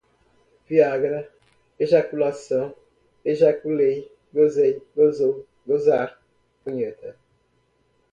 [0.67, 1.29] Viagra,
[1.79, 2.73] ejaculação,
[3.23, 6.19] ejaculei, gozei, gozou, gozar,
[6.63, 7.15] punheta